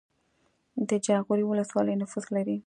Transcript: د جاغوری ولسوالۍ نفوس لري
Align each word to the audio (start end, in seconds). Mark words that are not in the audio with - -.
د 0.89 0.91
جاغوری 1.05 1.43
ولسوالۍ 1.47 1.95
نفوس 2.01 2.25
لري 2.35 2.57